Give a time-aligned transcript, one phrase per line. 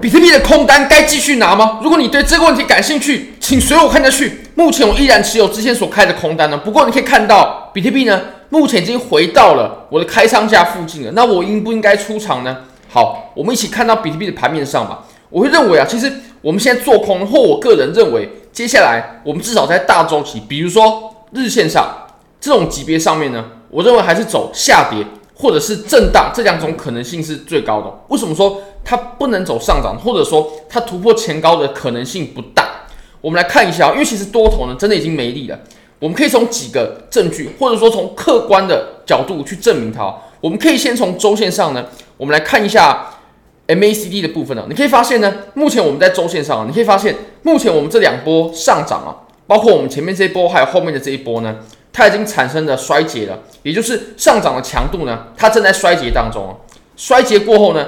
[0.00, 1.80] 比特币的空单该继续拿吗？
[1.82, 4.42] 如果你对这个问题感兴趣，请随我看下去。
[4.54, 11.10] 目前我依然持有之前所开的空单呢，不过你可以看到，比特币呢目前已经回到了我的开仓价附近了。
[11.16, 12.58] 那我应不应该出场呢？
[12.88, 15.04] 好，我们一起看到比特币的盘面上吧。
[15.30, 16.12] 我会认为啊，其实
[16.42, 22.06] 我们现在做空，或我个人认为，接下来我们至少在大周期，比如说日线上
[22.40, 25.04] 这种级别上面呢，我认为还是走下跌
[25.34, 27.92] 或者是震荡这两种可能性是最高的。
[28.08, 32.86] 为什么说它不能走上涨，或者说它突破前高的可能性不大？
[33.20, 35.58] 我们来看一下啊，因为其实多头呢真的已经没力了。
[35.98, 40.14] 我们可以从几个证据，或者说从客观的角度去证明它。
[40.40, 41.84] 我们可以先从周线上呢，
[42.16, 43.10] 我们来看一下。
[43.68, 49.12] MACD 的部分呢，你可以发现呢，目前我们在周线上，你可以发现，目前我们这两波上涨啊，
[49.46, 51.54] 包括我们前面这一波，还有后面的这一波呢，
[51.92, 56.56] 它已经产生了衰竭了，也就是上涨的强度呢，它正在衰竭当中啊。
[56.96, 57.86] 衰竭过后呢，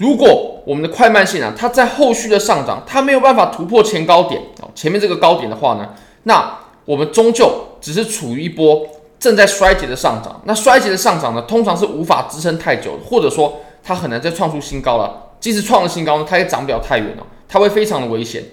[0.00, 5.90] 如果我们的快慢线啊，它在后续的上涨，它没有办法突破前高点啊，前面这个高点的话呢，
[6.22, 8.86] 那我们终究只是处于一波
[9.18, 10.40] 正在衰竭的上涨。
[10.46, 13.60] 那衰竭的上涨呢，通常是无法支撑太久，或者说。
[13.82, 18.44] 它很难再创出新高了，即使创了新高呢，它也涨不了太远了，它会非常的危险。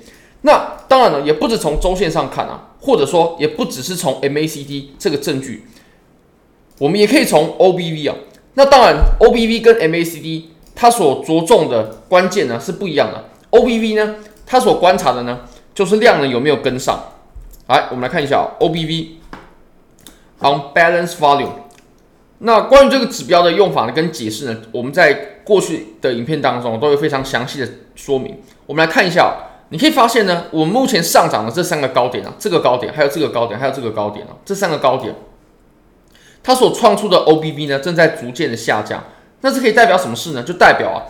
[0.44, 5.66] 那当然了，也不止从周线上看啊，或者说也不只是从 MACD 这个证据，
[6.80, 8.16] 我们也可以从 OBV 啊。
[8.54, 10.44] 那当然，OBV 跟 MACD
[10.80, 13.26] 它所着重的关键呢是不一样的。
[13.50, 15.40] OBV 呢，它所观察的呢
[15.74, 17.04] 就是量能有没有跟上。
[17.68, 21.50] 来，我们来看一下 OBV，Unbalanced Volume。
[22.38, 28.40] 那关于这个指标的用法呢，跟解释呢，我们在过去的影片当中都有非常详细的说明。
[28.68, 29.36] 我们来看一下，
[29.70, 35.16] 你可以发现呢，我们目前上涨的这三个高点啊，这个高点，还有这个高点，还有这个高点啊，这三个高点，
[36.44, 39.04] 它所创出的 OBV 呢，正在逐渐的下降。
[39.42, 40.44] 那这可以代表什么事呢？
[40.44, 41.04] 就代表啊，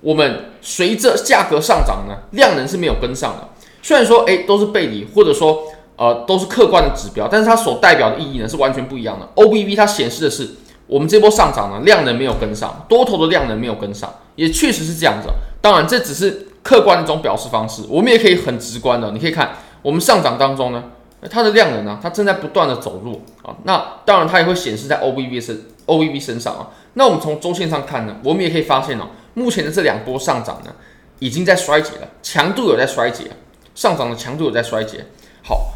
[0.00, 3.48] 我们随着价格上涨呢，量能是没有跟上的。
[3.82, 5.64] 虽然说，诶，都是背离，或者说，
[5.96, 9.28] 呃，都是客观的指标，但是它所代表的意义呢，是完全不一样的。
[9.34, 10.50] OBV 它显示的是。
[10.88, 15.28] 我们这波上涨呢，量能没有跟上，多头的量能没有跟上，也确实是这样子。
[15.58, 20.84] 当然，这只是客观的一种表示方式，我们也可以很直观的，你可以看我们上涨当中呢，
[21.30, 23.56] 它的量能呢，它正在不断的走弱啊。
[23.64, 26.70] 那当然，它也会显示在 O B B 是 OBB 身上啊。
[26.94, 30.72] 那我们从周线上看呢，我们也可以发现哦，目前的这两波上涨呢，
[31.18, 33.30] 已经在衰竭了，强度有在衰竭，
[33.74, 35.06] 上涨的强度有在衰竭。
[35.42, 35.72] 好，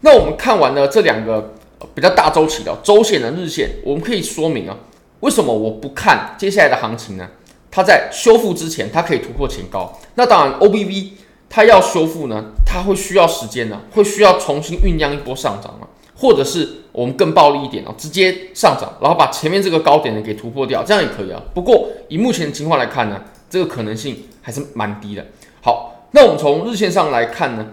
[0.00, 1.54] 那我们看完了这两个。
[1.94, 4.74] 比较大周期的周线的日线，我们可以说明啊，
[5.20, 7.28] 为什么我不看接下来的行情呢？
[7.70, 10.00] 它在修复之前，它可以突破前高。
[10.14, 11.10] 那当然，OBV
[11.50, 15.84] 它要修复呢，它会需要时间呢，会需要重新酝酿一波上涨啊，
[16.16, 21.42] 或者是我们更暴力一点啊，直接上涨，然后把前面这个高点呢给突破掉，这样也可以啊。
[21.54, 25.24] 不过以目前的情况来看呢，这个可能性还是蛮低的。
[25.62, 27.66] 好，那我们从日线上来看呢，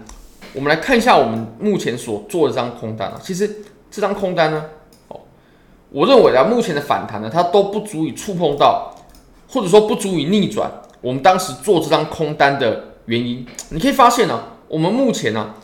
[0.52, 3.64] 我们来看一下我们目前所做的这张空单啊，其实。
[3.90, 4.64] 这张空单呢，
[5.06, 5.20] 哦，
[5.90, 8.92] 我认为啊，目前的反弹呢，它都不足以触碰到，
[9.48, 10.68] 或者说不足以逆转
[11.00, 13.46] 我们当时做这张空单的原因。
[13.68, 15.54] 你可以发现呢，我们目前呢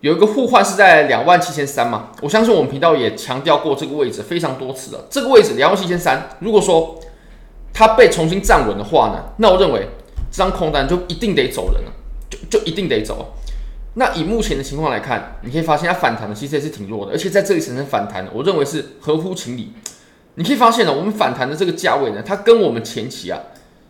[0.00, 5.06] 有一个互换是在两万七千三嘛，我相信我们频道也强调过这个位置非常多次了。
[5.10, 7.00] 这个位置两万七千三，如果说
[7.72, 9.88] 它被重新站稳的话呢，那我认为
[10.30, 11.92] 这张空单就一定得走人了，
[12.30, 13.34] 就就一定得走。
[13.94, 19.72] 那以目前的情况来看，你可以发现它反弹的其实也是挺弱的，而且在这里产生反弹，我认为是合乎情理。
[20.36, 23.40] 你可以发现呢，我们反弹的这个价位呢，它跟我们前期啊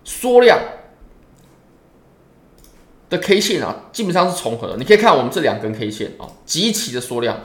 [0.04, 0.58] 缩量
[3.10, 4.76] 的 K 线啊，基本上是重合的。
[4.76, 7.38] 你可以看我们这两根 K 线啊，极其的缩量，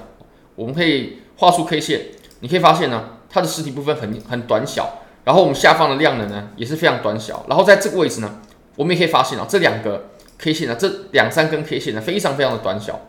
[0.56, 2.02] 我们可以画出 K 线，
[2.40, 8.40] 你可以发现呢，它的实体部分很很短小，然后我们下方的量能呢也是非常短小，然后在这个位置呢，
[8.76, 10.10] 我们也可以发现啊，这两个。
[10.36, 13.00] K 线呢，这两三根 K 线呢，非常非常的短小，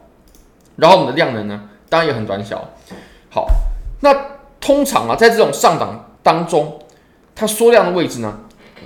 [0.76, 2.70] 然后我们的量能呢，当然也很短小。
[3.28, 3.48] 好，
[4.02, 4.14] 那
[4.60, 6.78] 通常啊，在这种上涨当中，
[7.34, 8.38] 它缩量的位置呢，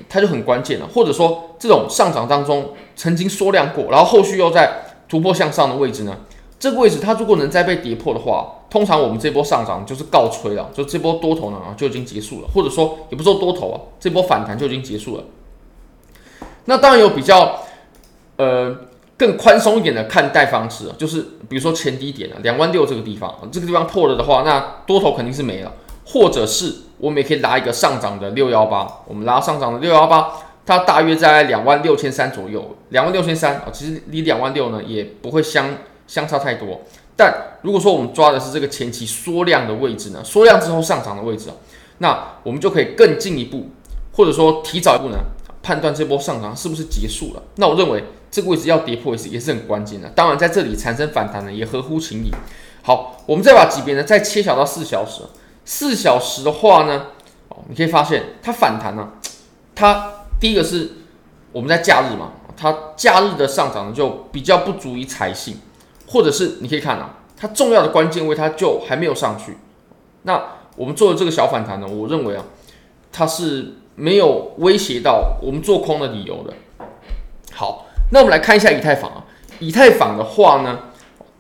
[0.08, 0.86] 它就很关键了。
[0.86, 6.16] 或者说，这种上涨当中曾经缩量过，然后后续又在突破向上的位置呢，
[6.58, 15.24] 这个位置它如果能再被跌破的话，通常我们这波上涨就是告吹了，就这波多头呢就已经结束了，或者说也不说多头啊，这波反弹就已经结束了。
[16.66, 17.60] 那当然有比较。
[18.40, 18.72] 呃，
[19.16, 25.72] 更宽松一点的看待方式，就是比如说前低点啊，两万六这个地方，这个地方破了的话，那多头肯定是没了。
[26.04, 30.30] 或者是我们也可以拉一个上涨的六幺八，我们拉上涨的六幺八，
[30.66, 35.68] 它大约在两万六千三左右，两万六千三啊，其实离两万六呢也不会相
[36.06, 36.82] 相差太多。
[37.16, 41.54] 但如果说我们抓的是这个前期缩量的位置呢，缩量之后上涨的位置啊，
[41.98, 43.70] 那我们就可以更进一步，
[44.12, 45.18] 或者说提早一步呢。
[45.60, 47.42] 判断这波上涨是不是结束了。
[47.56, 50.08] 那我认为这个位置要跌破也是也是很关键的。
[50.10, 52.30] 当然在这里产生反弹呢，也合乎情理。
[52.82, 55.20] 好，我们再把级别呢再切小到四小时。
[55.70, 57.08] 四小时的话呢，
[57.50, 59.10] 哦，你可以发现它反弹呢，
[59.74, 60.92] 它第一个是
[61.52, 65.58] 我们在假日嘛，它假日的上涨呢就比较不足以采信，
[66.06, 69.58] 或者是你可以看啊，它重要的关键位它就还没有上去。
[70.22, 70.42] 那
[70.74, 72.42] 我们做的这个小反弹呢，我认为啊，
[73.12, 76.54] 它是没有威胁到我们做空的理由的。
[77.52, 79.26] 好，那我们来看一下以太坊啊，
[79.58, 80.78] 以太坊的话呢。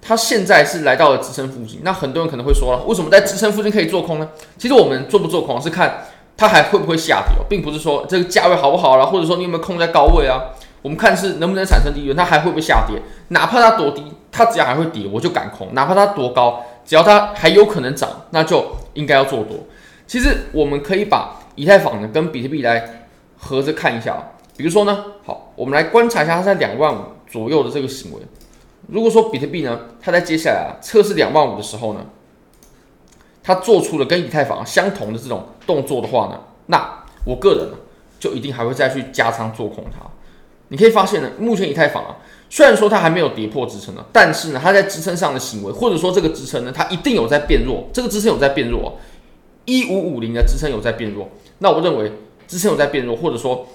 [0.08, 4.26] 它现在是来到了支撑附近，那很多人可能会说了，为什么在支撑附近可以做空呢？
[4.56, 10.40] 其实我们做不做空是看它还会不会下跌，并不是说这个价位好不好啦，或者说你有没有空在高位啊。
[10.80, 12.96] 我们看是能不能产生利润，它还会不会下跌？
[13.28, 14.02] 哪怕它多低，
[14.32, 18.64] 它只要还会跌，我就敢空；哪怕它多高，只要它还有可能涨，那就
[18.94, 19.58] 应该要做多。
[20.06, 23.04] 其实我们可以把以太坊呢跟比特币来
[23.36, 24.16] 合着看一下，
[24.56, 26.98] 比如说呢，好，我们来观察一下它在两万五
[27.30, 28.20] 左右的这个行为。
[28.88, 32.00] 如果说比特币呢，它在接下来啊测试两万五的时候呢，
[33.42, 37.76] 它做出了跟以太坊相同的这种动作的话呢，那我个人呢
[38.18, 40.00] 就一定还会再去加仓做空它。
[40.68, 42.16] 你可以发现呢，目前以太坊啊，
[42.48, 48.98] 虽然说它还没有跌破支撑呢，但是呢，它在支撑上的行为，或者说这个支撑呢，它一定有在变弱，这个支撑有在变弱，
[49.66, 51.28] 一五五零的支撑有在变弱。
[51.58, 52.10] 那我认为
[52.46, 53.66] 支撑有在变弱，或者说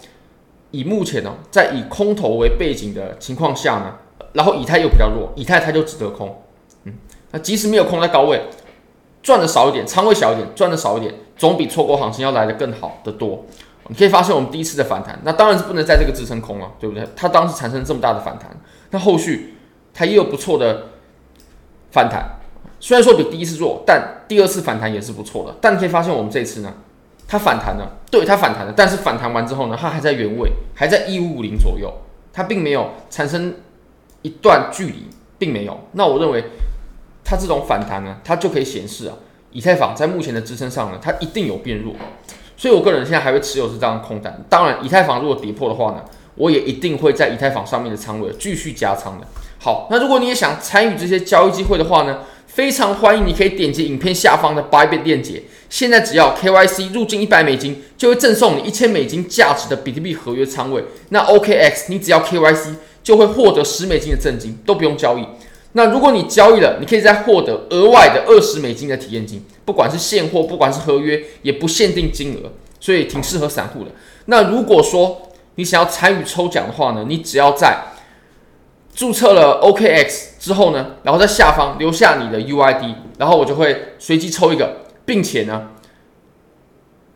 [0.72, 4.00] 以目前呢，在以空头为背景的情况下呢。
[4.34, 6.42] 然后以太又比较弱，以太它就值得空，
[6.86, 6.94] 嗯，
[7.32, 8.42] 那即使没有空在高位，
[9.22, 13.46] 赚的少一点，仓位小一点，赚的少一点，总比错过行情要来的更好的多。
[13.90, 17.08] 你可以发现我们第一次的反弹，那当然是不能在这个支撑空了，对不对？
[17.16, 18.50] 它当时产生这么大的反弹，
[18.90, 19.56] 那后续
[19.94, 20.88] 它也有不错的
[21.92, 22.40] 反弹，
[22.80, 25.56] 虽然说比第一次弱，但第二次反弹也是不错的。
[25.62, 26.74] 但你可以发现我们这次呢，
[27.28, 31.94] 它反弹了，对，它反弹了，但是反弹完之后呢，它还在原位，还在一五五零左右，
[32.32, 33.54] 它并没有产生。
[34.24, 35.06] 一段距离
[35.38, 36.44] 并没有，那我认为
[37.24, 39.14] 它这种反弹呢，它就可以显示啊，
[39.52, 41.94] 以太坊在目前的支撑上呢，它一定有变弱，
[42.58, 44.44] 所以我个人现在还会持有这张空单。
[44.50, 46.04] 当然，以太坊如果跌破的话呢，
[46.36, 49.28] 我也一定会在以太坊上面的仓位继续加仓的。
[49.60, 60.84] 好，那如果你也想参与这些交易机会的话呢，非常欢迎你可以点击影片下方的 Bybit 链接，现在只要 KYC 入境一百美金，就会赠送你一千美金价值的比特币合约仓位。
[61.10, 62.76] 那 OKX 你只要 KYC。
[63.04, 65.28] 就会获得十美金的赠金，都不用交易。
[65.74, 73.92] 那如果你交易了，你可以再获得额外的二十美金的体验金，不管是现货，不管是合约，也不限定金额，所以挺适合散户的。
[74.28, 77.78] 那如果说你想要参与抽奖的话呢，你只要在
[78.96, 85.72] 注册了 OKX 之后呢，然后在下方留下你的 UID，然后我就会随机抽一个，并且呢，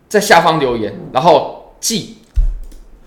[0.09, 2.17] 在下方留言，然后寄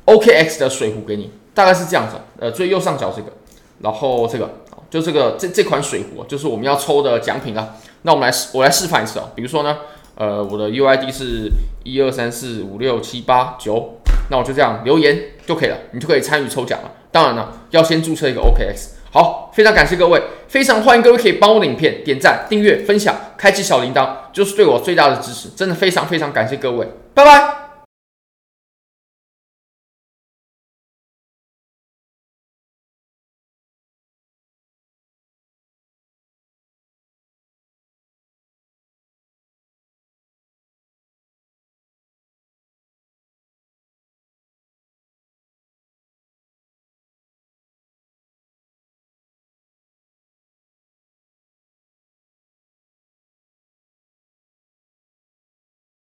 [0.06, 1.32] OKX 的水壶给你。
[1.52, 3.30] 大概是这样子，呃，最右上角这个，
[3.80, 4.50] 然后这个，
[4.88, 7.76] 就这个这这款水壶，就是我们要抽的奖品啊。
[8.02, 9.26] 那我们来示，我来示范一次啊。
[9.34, 9.76] 比如说呢，
[10.14, 11.50] 呃，我的 UID 是
[11.84, 14.00] 一二三四五六七八九，
[14.30, 16.90] 那我就这样留言就可以了，你就可以参与抽奖了。
[17.12, 18.92] 当然呢，要先注册一个 OKX。
[19.12, 25.48] 好，非常感谢各位，非常欢迎各位可以帮我的影片点赞、订阅、分享、开启小铃铛，就是对我最大的支持。
[25.50, 27.69] 真的非常非常感谢各位，拜拜。